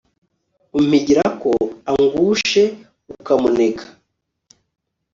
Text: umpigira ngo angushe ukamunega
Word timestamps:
umpigira 0.77 1.23
ngo 1.35 1.51
angushe 1.91 2.63
ukamunega 3.13 3.85